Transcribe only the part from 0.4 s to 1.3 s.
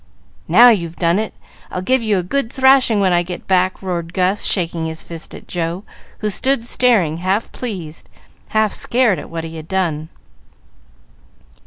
"Now you've done